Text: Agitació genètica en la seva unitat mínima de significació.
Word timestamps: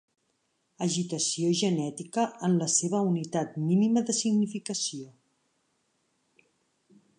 Agitació 0.85 1.51
genètica 1.59 2.23
en 2.47 2.57
la 2.63 2.69
seva 2.77 3.03
unitat 3.11 3.61
mínima 3.67 4.05
de 4.09 4.17
significació. 4.23 5.07